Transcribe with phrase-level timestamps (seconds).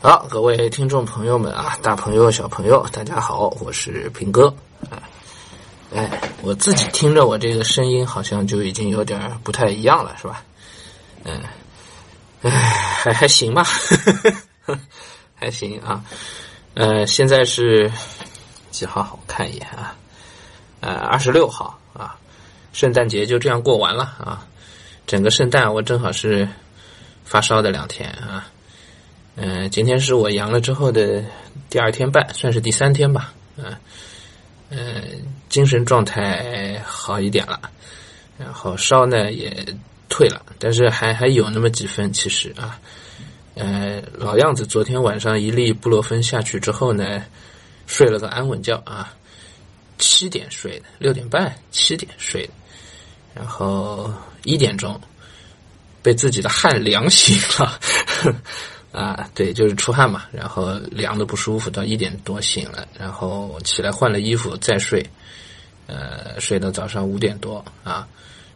[0.00, 4.54] 好，各位听众朋友们啊，大朋友小朋友，大家好，我是平哥。
[4.90, 5.02] 哎，
[5.92, 10.44] 哎，我自己听着我这个声音，好像就已经有点不太一样了，是吧？
[11.24, 11.42] 嗯，
[12.42, 13.66] 哎，还还行吧，
[15.34, 16.04] 还行啊。
[16.74, 17.90] 呃，现在是
[18.70, 19.18] 几号？
[19.20, 19.96] 我看一眼啊。
[20.78, 22.16] 呃，二十六号啊，
[22.72, 24.46] 圣诞节就这样过完了啊。
[25.08, 26.48] 整个圣诞我正好是
[27.24, 28.46] 发烧的两天啊。
[29.40, 31.24] 嗯，今天是我阳了之后的
[31.70, 33.32] 第二天半，算是第三天吧。
[33.56, 33.76] 嗯，
[34.70, 35.02] 嗯，
[35.48, 37.60] 精神状态好一点了，
[38.36, 39.64] 然后烧呢也
[40.08, 42.12] 退了，但是还还有那么几分。
[42.12, 42.80] 其实啊，
[43.54, 47.22] 呃，老样子，昨天晚上一粒布洛芬下去之后呢，
[47.86, 49.14] 睡了个安稳觉啊，
[49.98, 52.52] 七点睡的，六点半七点睡的，
[53.36, 54.12] 然后
[54.42, 55.00] 一点钟
[56.02, 57.78] 被自己的汗凉醒了。
[58.90, 65.04] 啊，对，就是出汗嘛，然后凉的不舒服，到一点多醒了，然后起来换了衣服再睡，
[65.86, 68.08] 呃，睡到早上五点多啊，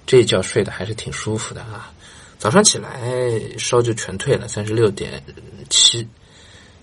[0.06, 1.92] 这一觉睡得还是挺舒服的啊。
[2.38, 2.98] 早上起来
[3.58, 5.22] 烧就全退了，三十六点
[5.68, 6.08] 七，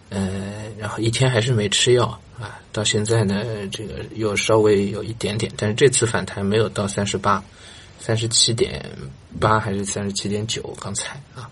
[0.10, 2.06] 呃，然后一天还是没吃药
[2.40, 7.44] 啊，到现在呢，这个又稍微有一点点，但是这次反弹没有到三十八，
[8.00, 8.90] 三十七点
[9.40, 11.50] 八还是三十七点九，刚才啊。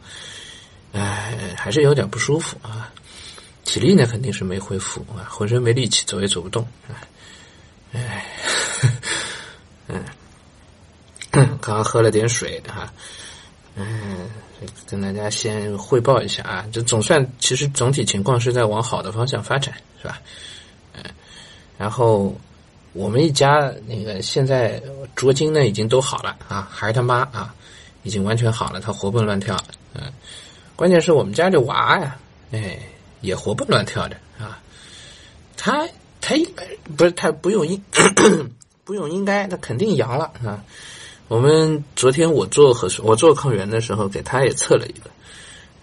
[0.97, 2.91] 哎，还是有点不舒服啊，
[3.63, 6.97] 体力呢肯定是没恢复啊，浑身没力气，走也走不动啊。
[7.93, 8.25] 哎，
[9.87, 10.03] 嗯，
[11.29, 12.91] 刚刚喝了点水哈，
[13.75, 14.27] 嗯，
[14.87, 20.19] 跟大家先汇报一下啊，这总算其实总体情况是在往好的方向发展，是吧？
[20.93, 21.03] 嗯，
[21.77, 22.35] 然后
[22.93, 24.81] 我们一家那个现在
[25.15, 27.53] 卓金呢已经都好了啊，孩他妈啊
[28.01, 29.55] 已经完全好了，他活蹦乱跳，
[29.93, 30.11] 嗯。
[30.77, 32.17] 关键是我们家这娃呀，
[32.51, 32.79] 哎，
[33.19, 34.61] 也活蹦乱跳的啊。
[35.57, 35.85] 他
[36.21, 37.83] 他应该不是他不用应
[38.85, 40.63] 不用应该他肯定阳了啊。
[41.27, 45.09] 我们昨天我做核酸我做抗原的时候给他也测了一个，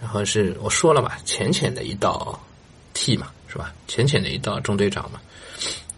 [0.01, 2.41] 然后是我说了嘛，浅浅的一道
[2.95, 3.75] T 嘛，是吧？
[3.89, 5.21] 浅浅的一道中队长嘛。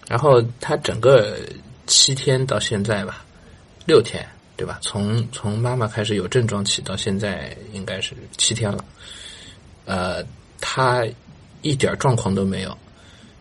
[0.08, 1.38] 然后他整个
[1.86, 3.22] 七天到现在吧，
[3.84, 4.26] 六天。
[4.56, 4.78] 对吧？
[4.80, 8.84] 从从妈妈开始有症状起到现在应该是七天了，
[9.84, 10.24] 呃，
[10.60, 11.06] 他
[11.60, 12.78] 一点状况都没有，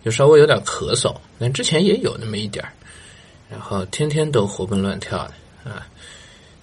[0.04, 2.66] 就稍微有点咳嗽，但之前也有那么一点
[3.50, 5.88] 然后天天都活蹦乱跳的啊。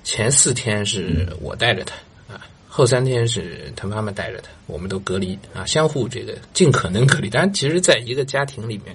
[0.04, 1.94] 前四天是我带着他
[2.34, 7.30] 啊，后三天是他妈妈带着他，我们都隔离啊，相互这个尽可能隔离。
[7.30, 8.94] 但其实在一个家庭里面，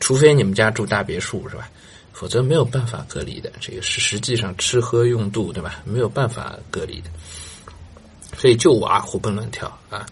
[0.00, 1.70] 除非你们家住大别墅，是吧？
[2.18, 5.82] 否则没有办法隔离的，这个是实际上吃喝用度，对吧？
[5.84, 7.10] 没有办法隔离的，
[8.38, 10.06] 所以就娃活蹦乱跳啊！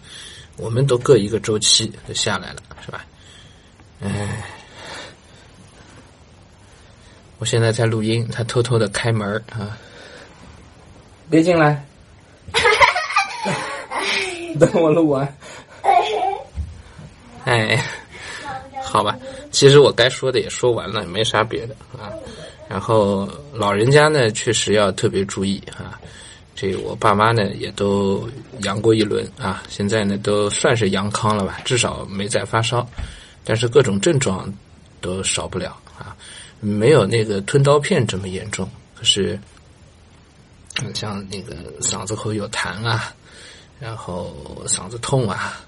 [0.58, 3.06] 我们都各一个周期就下来了，是吧？
[4.02, 4.44] 哎，
[7.38, 9.74] 我现在在录音，他偷偷的开门啊，
[11.30, 11.82] 别进来，
[14.60, 15.36] 等我录完，
[17.46, 17.82] 哎。
[18.94, 19.18] 好吧，
[19.50, 22.14] 其实我该说的也说完了，没啥别的啊。
[22.68, 25.98] 然后老人家呢，确实要特别注意啊。
[26.54, 28.28] 这我爸妈呢也都
[28.60, 32.88] 阳过一轮啊，现在呢都算是阳康了吧，至少没再发烧，
[33.42, 34.48] 但是各种症状
[35.00, 36.14] 都少不了啊，
[36.60, 38.70] 没有那个吞刀片这么严重。
[38.94, 39.36] 可是
[40.94, 43.12] 像那个嗓子口有痰啊，
[43.80, 44.32] 然后
[44.68, 45.60] 嗓子痛啊，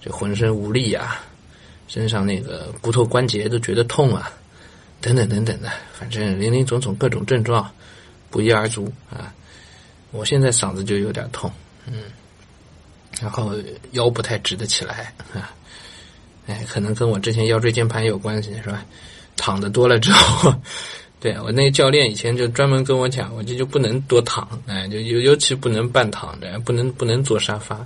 [0.00, 1.20] 这浑身无力啊。
[1.88, 4.32] 身上那个骨头关节都觉得痛啊，
[5.00, 7.70] 等等等等的，反正林林总总各种症状
[8.30, 9.32] 不一而足啊。
[10.10, 11.50] 我现在嗓子就有点痛，
[11.86, 12.04] 嗯，
[13.20, 13.52] 然后
[13.92, 15.50] 腰不太直得起来啊，
[16.46, 18.84] 哎，可能跟我之前腰椎间盘有关系是吧？
[19.36, 20.54] 躺的多了之后，
[21.18, 27.84] 对我那个教练以前就专门跟我讲，我这就不能多躺，哎，就尤尤其不能半躺着，不能不能坐沙发。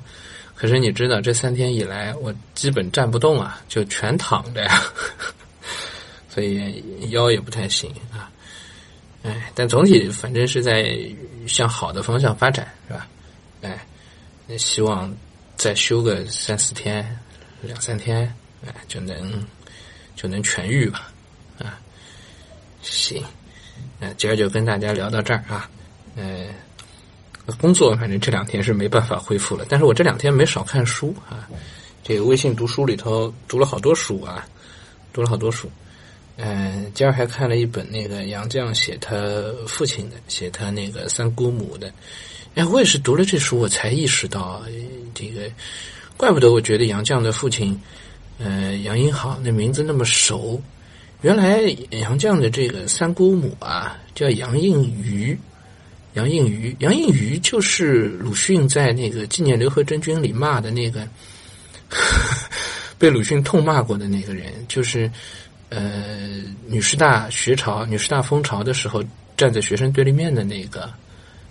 [0.60, 4.82] 可是你知道，这三天以来我基本站不动啊，就全躺着呀，
[6.28, 8.28] 所以腰也不太行啊。
[9.22, 10.98] 哎，但总体反正是在
[11.46, 13.06] 向好的方向发展，是吧？
[13.62, 13.86] 哎，
[14.58, 15.16] 希望
[15.56, 17.16] 再休个三四天、
[17.62, 18.22] 两三天，
[18.66, 19.46] 哎，就能
[20.16, 21.12] 就能痊愈吧。
[21.60, 21.78] 啊，
[22.82, 23.22] 行，
[24.00, 25.70] 那今儿就跟大家聊到这儿啊，
[26.16, 26.48] 嗯。
[27.58, 31.48] 工作反正这两天是没办法恢复了，但是我这两天没少看书啊，
[32.04, 34.46] 这个微信读书里头读了好多书啊，
[35.12, 35.70] 读了好多书，
[36.36, 39.16] 嗯，今儿还看了一本那个杨绛写他
[39.66, 41.92] 父亲的，写他那个三姑母的，
[42.54, 44.62] 哎，我也是读了这书我才意识到，
[45.14, 45.50] 这个
[46.16, 47.80] 怪不得我觉得杨绛的父亲，
[48.38, 50.60] 呃，杨英好那名字那么熟。
[51.22, 55.36] 原来杨绛的这个三姑母啊，叫杨应瑜。
[56.14, 61.06] 杨应瑜，杨应瑜就是鲁迅在那个纪念刘和珍君里骂的那个，
[62.98, 65.10] 被鲁迅痛骂过的那个人，就是
[65.68, 69.04] 呃，女师大学潮、女师大风潮的时候
[69.36, 70.90] 站在学生对立面的那个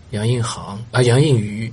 [0.10, 1.72] 杨应行啊，杨应瑜。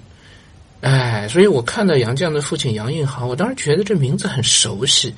[0.83, 5.15] 哎，所以我看到杨绛的父亲杨应行，我当时觉得这名字很熟悉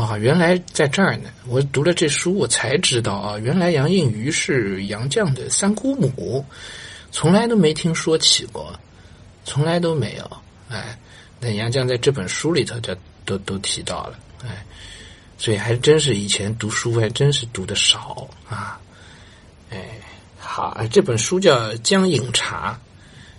[0.00, 1.30] 啊，原来在这儿呢。
[1.46, 6.44] 我读了这书，我才知道啊，原来杨应瑜是杨绛的三姑母。
[7.12, 8.72] 从来都没听说起过，
[9.44, 10.30] 从来都没有。
[10.68, 10.96] 哎，
[11.40, 14.18] 那杨绛在这本书里头就都都提到了。
[14.44, 14.64] 哎，
[15.36, 18.80] 所以还真是以前读书还真是读的少啊。
[19.70, 19.98] 哎，
[20.38, 22.78] 好，这本书叫《江饮茶》，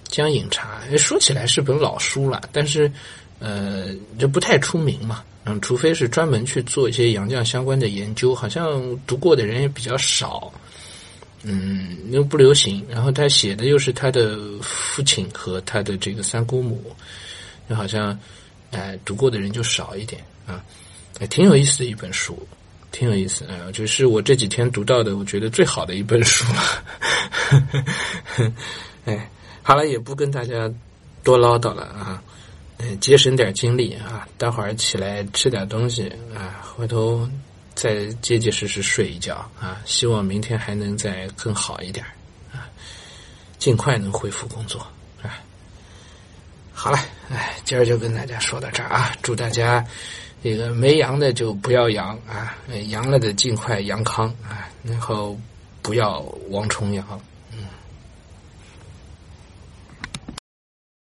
[0.14, 2.92] 《江饮茶》说起来是本老书了，但是
[3.42, 5.24] 呃，就不太出名嘛。
[5.44, 10.54] 嗯，除非是专门去做一些杨绛相关的研究，好像读过的人也比较少。
[11.44, 12.86] 嗯，又不流行。
[12.88, 16.96] 然后他写的又是他的父亲和他的这个三姑母，
[17.68, 18.18] 就好像，
[18.70, 20.64] 哎，读过的人就少一点啊。
[21.20, 22.38] 哎，挺有意思的一本书，
[22.92, 27.64] 挺有意思啊，就是我这几天读到的，我觉得最好的一本书了。
[29.06, 29.28] 哎，
[29.64, 30.72] 好了，也不跟大家
[31.24, 32.22] 多唠叨了啊，
[33.00, 37.30] 节省点精力啊，待会儿起来吃点东西啊，回头。
[37.74, 39.82] 再结结实实睡一觉啊！
[39.86, 42.06] 希望明天还能再更好一点
[42.52, 42.68] 啊，
[43.58, 44.86] 尽快能恢复工作
[45.24, 45.40] 啊！
[46.74, 47.00] 好了，
[47.32, 49.16] 哎，今儿就跟大家说到这儿啊！
[49.24, 49.84] 祝大家
[50.44, 52.56] 这个没阳的就不要阳啊，
[52.90, 55.40] 阳了的尽快阳康啊，然后
[55.82, 56.20] 不要
[56.50, 57.22] 王重阳。